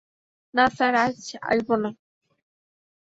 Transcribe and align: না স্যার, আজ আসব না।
না 0.53 0.65
স্যার, 0.75 0.93
আজ 0.95 1.17
আসব 1.43 1.69
না। 1.83 1.89